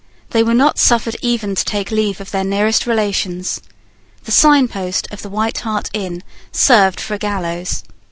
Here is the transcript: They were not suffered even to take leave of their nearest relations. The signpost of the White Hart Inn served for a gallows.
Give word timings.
They 0.31 0.41
were 0.41 0.55
not 0.55 0.79
suffered 0.79 1.15
even 1.21 1.53
to 1.53 1.63
take 1.63 1.91
leave 1.91 2.19
of 2.19 2.31
their 2.31 2.43
nearest 2.43 2.87
relations. 2.87 3.61
The 4.23 4.31
signpost 4.31 5.07
of 5.11 5.21
the 5.21 5.29
White 5.29 5.59
Hart 5.59 5.91
Inn 5.93 6.23
served 6.51 6.99
for 6.99 7.13
a 7.13 7.19
gallows. 7.19 7.83